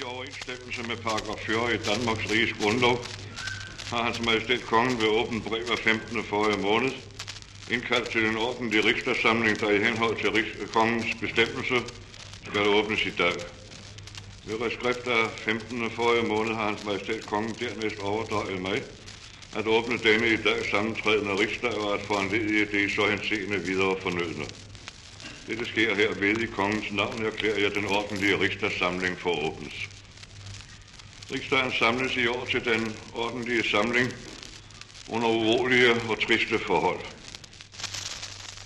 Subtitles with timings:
[0.00, 3.06] I overensstemmelse med paragraf 40 i Danmarks Riges Grundlov
[3.88, 6.24] har hans majestæt kongen ved åben brev af 15.
[6.24, 6.92] forrige måned
[7.70, 11.82] indkaldt til en ordentlig riksdagssamling, der i henhold til Rigs- kongens bestemmelse
[12.48, 13.34] skal åbnes i dag.
[14.44, 15.90] Ved reskrift af 15.
[15.90, 18.82] forrige måned har hans majestæt kongen dernæst overdraget mig
[19.56, 23.96] at åbne denne i dag sammentrædende rigsdag og at foranledige det i så henseende videre
[24.02, 24.46] fornødne.
[25.46, 29.88] Dette sker her ved i kongens navn erklærer jeg den ordentlige rigsdagssamling for åbnes.
[31.30, 34.10] Riksdagen samles i år til den ordentlige samling
[35.08, 37.00] under urolige og triste forhold.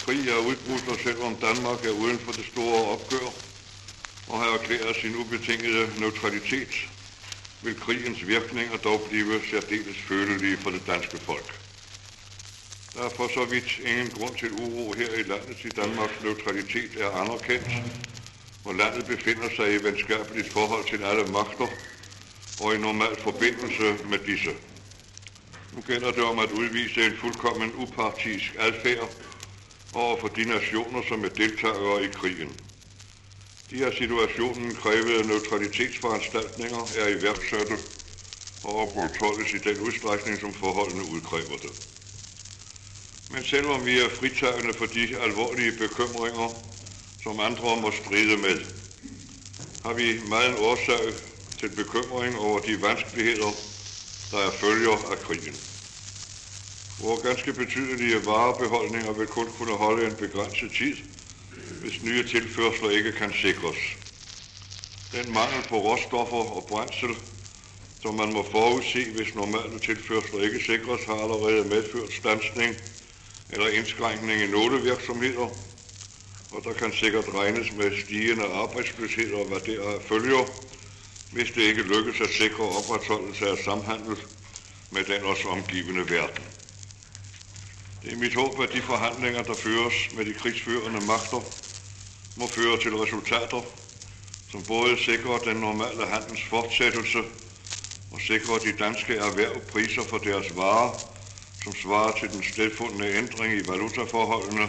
[0.00, 3.30] Krig er udbrudt, og selvom Danmark er uden for det store opgør
[4.26, 6.88] og har erklæret sin ubetingede neutralitet,
[7.62, 11.57] vil krigens virkninger dog blive særdeles følelige for det danske folk.
[12.98, 16.90] Der er for så vidt ingen grund til uro her i landet, til Danmarks neutralitet
[17.00, 17.82] er anerkendt,
[18.64, 21.68] og landet befinder sig i venskabeligt forhold til alle magter
[22.58, 24.50] og i normal forbindelse med disse.
[25.72, 29.10] Nu gælder det om at udvise en fuldkommen upartisk adfærd
[29.92, 32.52] over for de nationer, som er deltagere i krigen.
[33.70, 37.78] De her situationen krævede neutralitetsforanstaltninger er iværksatte
[38.62, 41.70] og opretholdes i den udstrækning, som forholdene udkræver det.
[43.30, 46.62] Men selvom vi er fritagende for de alvorlige bekymringer,
[47.22, 48.60] som andre må stride med,
[49.84, 51.14] har vi meget årsag
[51.58, 53.52] til bekymring over de vanskeligheder,
[54.30, 55.56] der er følger af krigen.
[56.98, 60.96] Vores ganske betydelige varebeholdninger vil kun kunne holde en begrænset tid,
[61.80, 63.78] hvis nye tilførsler ikke kan sikres.
[65.12, 67.16] Den mangel på råstoffer og brændsel,
[68.02, 72.76] som man må forudse, hvis normale tilførsler ikke sikres, har allerede medført stansning
[73.50, 75.48] eller indskrænkning i nogle virksomheder,
[76.50, 80.44] og der kan sikkert regnes med stigende arbejdsløshed og hvad der følger,
[81.30, 84.16] hvis det ikke lykkes at sikre opretholdelse af samhandel
[84.90, 86.44] med den os omgivende verden.
[88.02, 91.40] Det er mit håb, at de forhandlinger, der føres med de krigsførende magter,
[92.36, 93.62] må føre til resultater,
[94.50, 97.18] som både sikrer den normale handels fortsættelse
[98.10, 101.17] og sikrer de danske erhverv priser for deres varer,
[101.68, 104.68] som svarer til den stedfundne ændring i valutaforholdene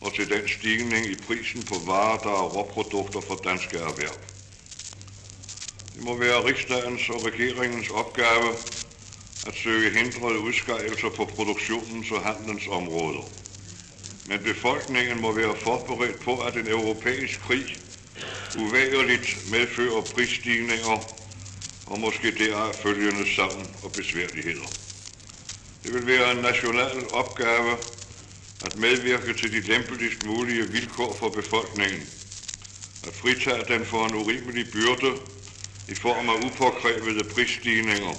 [0.00, 4.16] og til den stigning i prisen på varer, der er råprodukter for danske erhverv.
[5.94, 8.56] Det må være riksdagens og regeringens opgave
[9.46, 13.30] at søge hindrede udskejelser på produktionens og handelens områder.
[14.24, 17.78] Men befolkningen må være forberedt på, at en europæisk krig
[18.58, 21.04] uvægerligt medfører prisstigninger
[21.86, 24.85] og måske deraf følgende savn og besværligheder.
[25.86, 27.76] Det vil være en national opgave
[28.60, 32.02] at medvirke til de lempeligst mulige vilkår for befolkningen,
[33.02, 35.14] at fritage den for en urimelig byrde
[35.88, 38.14] i form af upåkrævede prisstigninger.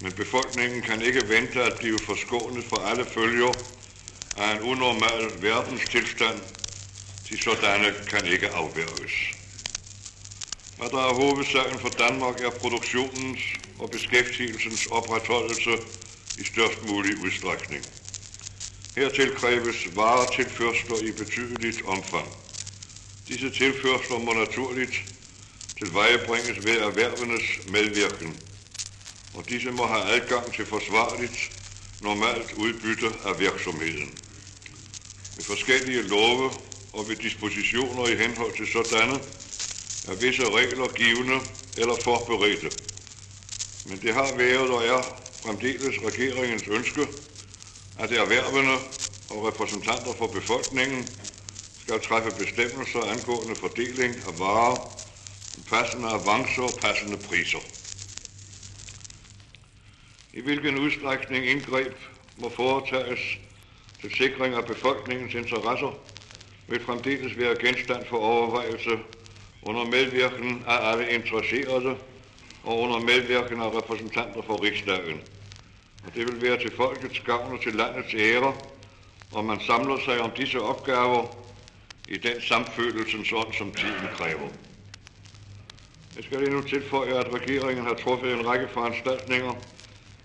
[0.00, 3.54] Men befolkningen kan ikke vente at blive forskånet for alle følger
[4.36, 6.40] af en unormal verdenstilstand,
[7.28, 9.34] De sådanne kan ikke afværges.
[10.76, 13.40] Hvad der er hovedsagen for Danmark er produktionens
[13.78, 15.78] og beskæftigelsens opretholdelse
[16.38, 17.84] i størst mulig udstrækning.
[18.96, 22.28] Hertil kræves varetilførsler i betydeligt omfang.
[23.28, 25.04] Disse tilførsler må naturligt
[25.78, 28.36] tilvejebringes ved erhvervenes medvirken,
[29.34, 31.52] og disse må have adgang til forsvarligt,
[32.00, 34.10] normalt udbytte af virksomheden.
[35.36, 36.50] Med forskellige love
[36.92, 39.20] og ved dispositioner i henhold til sådanne
[40.08, 41.40] er visse regler givende
[41.76, 42.70] eller forberedte.
[43.84, 47.08] Men det har været og er fremdeles regeringens ønske,
[47.98, 48.78] at erhvervene
[49.28, 51.08] og repræsentanter for befolkningen
[51.82, 54.90] skal træffe bestemmelser angående fordeling af varer,
[55.66, 57.58] passende avancer og passende priser.
[60.32, 61.96] I hvilken udstrækning indgreb
[62.36, 63.38] må foretages
[64.00, 65.98] til sikring af befolkningens interesser,
[66.68, 68.98] vil fremdeles være genstand for overvejelse
[69.62, 71.96] under medvirken af alle interesserede
[72.64, 75.20] og under medvirken af repræsentanter for riksdagen.
[76.06, 78.54] Og det vil være til folkets gavn og til landets ære,
[79.32, 81.26] og man samler sig om disse opgaver
[82.08, 84.48] i den samfølelsens ånd, som tiden kræver.
[86.16, 89.54] Jeg skal endnu tilføje, at regeringen har truffet en række foranstaltninger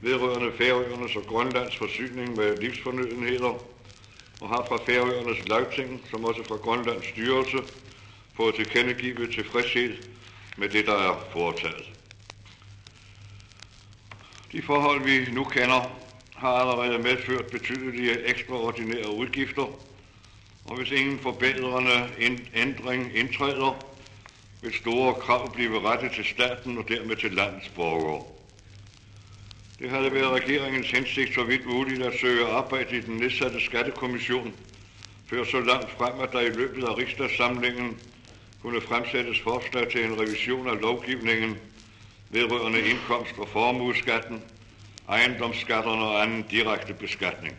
[0.00, 3.54] vedrørende Færøernes og Grønlands forsyning med livsfornødenheder,
[4.40, 7.58] og har fra Færøernes lagting, som også fra Grønlands styrelse,
[8.36, 9.96] fået tilkendegivet tilfredshed
[10.56, 11.99] med det, der er foretaget.
[14.52, 15.96] De forhold, vi nu kender,
[16.36, 19.66] har allerede medført betydelige ekstraordinære udgifter,
[20.64, 22.08] og hvis ingen forbedrende
[22.54, 23.84] ændring indtræder,
[24.62, 28.24] vil store krav blive rettet til staten og dermed til landets borgere.
[29.78, 34.52] Det havde været regeringens hensigt så vidt muligt at søge arbejde i den nedsatte skattekommission,
[35.26, 37.96] før så langt frem, at der i løbet af rigsdagssamlingen
[38.62, 41.56] kunne fremsættes forslag til en revision af lovgivningen
[42.30, 44.42] vedrørende indkomst- og formueskatten,
[45.08, 47.56] ejendomsskatterne og anden direkte beskatning.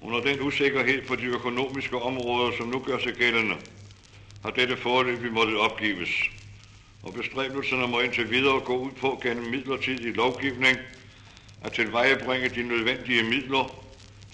[0.00, 3.56] Under den usikkerhed på de økonomiske områder, som nu gør sig gældende,
[4.42, 6.10] har dette forløb måttet opgives,
[7.02, 10.78] og bestræbelserne må indtil videre gå ud på gennem midlertidig lovgivning
[11.64, 13.74] at tilvejebringe de nødvendige midler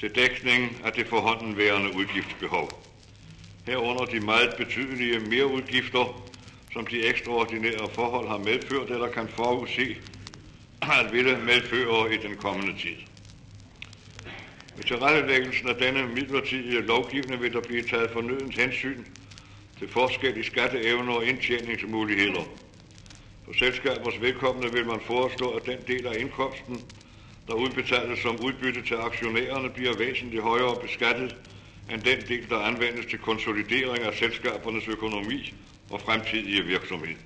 [0.01, 2.83] til dækning af det forhåndenværende udgiftsbehov.
[3.67, 6.23] Herunder de meget betydelige mereudgifter,
[6.73, 9.97] som de ekstraordinære forhold har medført eller kan forudse
[10.83, 12.97] at ville medføre i den kommende tid.
[14.77, 19.05] Ved tilrettelæggelsen af denne midlertidige lovgivning vil der blive taget fornødent hensyn
[19.79, 22.45] til forskellige skatteevner og indtjeningsmuligheder.
[23.45, 26.83] For selskabers vedkommende vil man foreslå, at den del af indkomsten,
[27.49, 31.37] der udbetales som udbytte til aktionærerne, bliver væsentligt højere beskattet
[31.93, 35.55] end den del, der anvendes til konsolidering af selskabernes økonomi
[35.91, 37.17] og fremtidige virksomhed.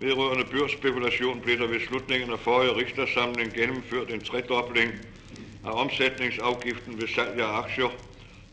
[0.00, 4.92] Vedrørende børsspekulation blev der ved slutningen af forrige rigsdagssamling gennemført en tredobling
[5.64, 7.88] af omsætningsafgiften ved salg af aktier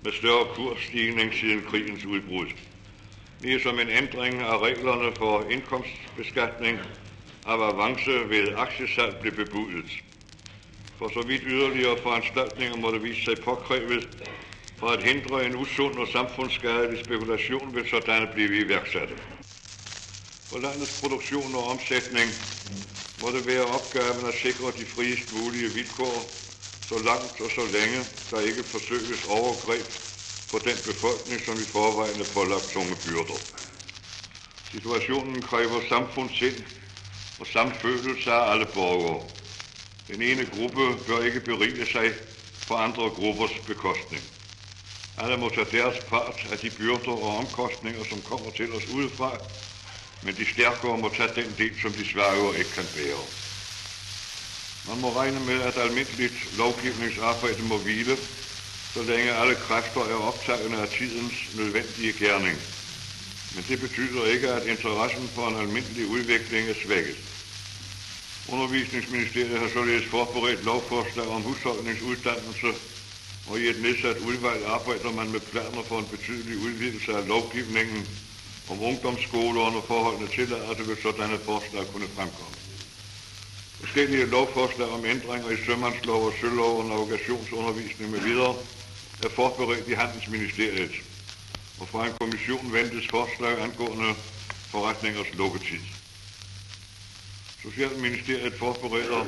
[0.03, 2.47] med større kursstigning siden krigens udbrud.
[3.41, 6.79] Ligesom en ændring af reglerne for indkomstbeskatning
[7.45, 10.03] af avance ved aktiesalg blev bebudet.
[10.97, 14.07] For så vidt yderligere foranstaltninger måtte vise sig påkrævet
[14.77, 19.15] for at hindre en usund og samfundsskadelig spekulation vil sådanne blive iværksatte.
[20.49, 22.31] For landets produktion og omsætning
[23.17, 26.41] må det være opgaven at sikre de friest mulige vilkår,
[26.89, 29.85] så langt og så længe der ikke forsøges overgreb
[30.51, 33.39] på den befolkning, som i forvejen er pålagt tunge byrder.
[34.71, 36.55] Situationen kræver samfundssind
[37.39, 39.23] og samfølelse af alle borgere.
[40.07, 42.13] Den ene gruppe bør ikke berige sig
[42.67, 44.23] på andre gruppers bekostning.
[45.17, 49.37] Alle må tage deres part af de byrder og omkostninger, som kommer til os udefra,
[50.23, 53.25] men de stærkere må tage den del, som de svagere ikke kan bære.
[54.87, 58.17] Man må regne med, at almindeligt lovgivningsarbejde må hvile,
[58.93, 62.61] så længe alle kræfter er optagende af tidens nødvendige gerning.
[63.51, 67.17] Men det betyder ikke, at interessen for en almindelig udvikling er svækket.
[68.47, 72.73] Undervisningsministeriet har således forberedt lovforslag om husholdningsuddannelse,
[73.45, 78.07] og i et nedsat udvalg arbejder man med planer for en betydelig udvidelse af lovgivningen
[78.69, 82.55] om ungdomsskolerne og forholdene tillader det vil sådanne forslag kunne fremkomme.
[83.79, 88.55] Forskellige lovforslag om ændringer i sømandslov og sølov og navigationsundervisning med videre
[89.23, 90.91] er forberedt i Handelsministeriet,
[91.79, 94.15] og fra en kommission ventes forslag angående
[94.71, 95.79] forretningers lukketid.
[97.61, 99.25] Socialministeriet forbereder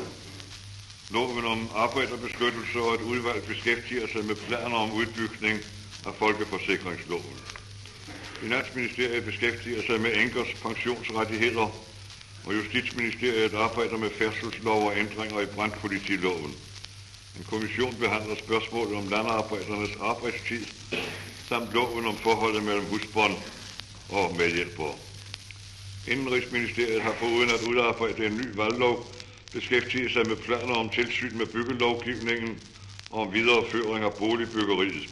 [1.09, 5.59] loven om arbejderbeskyttelse og et udvalg beskæftiger sig med planer om udbygning
[6.05, 7.35] af folkeforsikringsloven.
[8.41, 11.67] Finansministeriet beskæftiger sig med enkers pensionsrettigheder,
[12.45, 16.55] og Justitsministeriet arbejder med færdselslov og ændringer i brandpolitiloven.
[17.37, 20.65] En kommission behandler spørgsmålet om landarbejdernes arbejdstid,
[21.49, 23.35] samt loven om forholdet mellem husbånd
[24.09, 24.95] og medhjælpere.
[26.07, 29.16] Indenrigsministeriet har foruden at udarbejde en ny valglov,
[29.51, 32.59] beskæftige sig med planer om tilsyn med byggelovgivningen
[33.09, 35.09] og om videreføring af boligbyggeriet.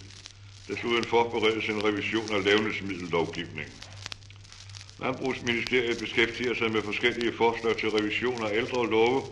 [0.67, 3.73] Desuden forberedes en revision af levnedsmiddellovgivningen.
[4.99, 9.23] Landbrugsministeriet beskæftiger sig med forskellige forslag til revision af ældre love,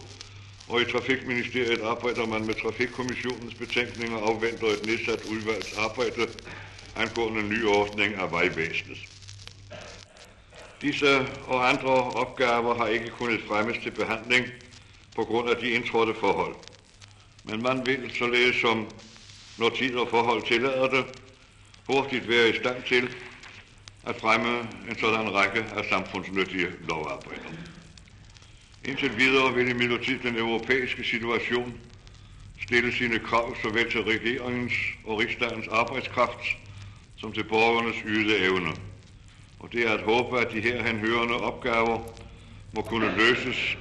[0.68, 6.28] og i Trafikministeriet arbejder man med Trafikkommissionens betænkning og afventer et nedsat udvalgs arbejde
[6.96, 9.08] angående ny ordning af vejvæsenet.
[10.82, 14.46] Disse og andre opgaver har ikke kunnet fremmes til behandling
[15.16, 16.56] på grund af de indtrådte forhold.
[17.44, 18.88] Men man vil således som
[19.58, 21.06] når tid og forhold tillader det,
[21.88, 23.10] hurtigt være i stand til
[24.04, 27.50] at fremme en sådan række af samfundsnyttige lovarbejder.
[28.86, 31.80] Indtil videre vil imidlertid den europæiske situation
[32.62, 34.74] stille sine krav såvel til regeringens
[35.06, 36.58] og riksdagens arbejdskraft
[37.18, 38.72] som til borgernes yde evne.
[39.60, 42.00] Og det er at håbe, at de her henhørende opgaver
[42.74, 43.78] må kunne løses,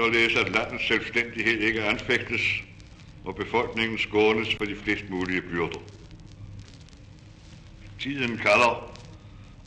[0.00, 2.62] således at landets selvstændighed ikke anfægtes
[3.24, 5.78] og befolkningen skånes for de flest mulige byrder.
[8.00, 8.92] Tiden kalder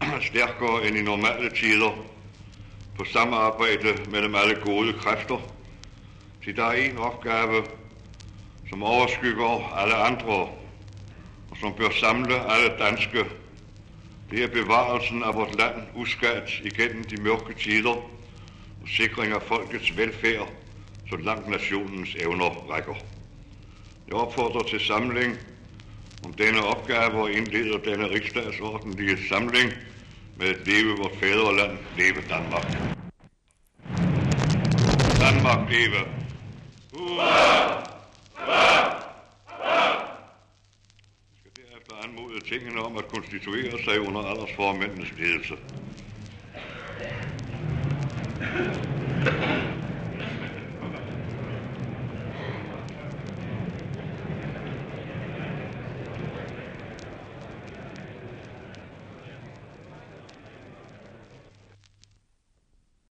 [0.29, 2.05] stærkere end i normale tider
[2.97, 5.39] på samarbejde mellem alle gode kræfter,
[6.43, 7.63] til der er en opgave,
[8.69, 10.39] som overskygger alle andre,
[11.51, 13.25] og som bør samle alle danske,
[14.31, 18.13] Det er bevarelsen af vort land uskadt igennem de mørke tider
[18.87, 20.49] sikring af folkets velfærd,
[21.09, 22.95] så langt nationens evner rækker.
[24.07, 25.37] Jeg opfordrer til samling
[26.25, 29.73] om denne opgave og indleder denne riksdagsordentlige samling
[30.37, 32.65] med at leve vort fædreland, leve Danmark.
[35.19, 36.07] Danmark leve.
[36.93, 37.83] Hurra!
[41.39, 45.55] skal derefter anmode tingene om at konstituere sig under aldersformændenes ledelse.
[48.43, 49.72] ハハハハ!